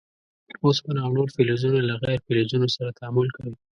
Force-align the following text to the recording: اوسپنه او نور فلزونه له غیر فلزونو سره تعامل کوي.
اوسپنه 0.65 0.99
او 1.05 1.11
نور 1.17 1.27
فلزونه 1.35 1.79
له 1.89 1.93
غیر 2.03 2.19
فلزونو 2.27 2.67
سره 2.75 2.95
تعامل 2.99 3.27
کوي. 3.37 3.55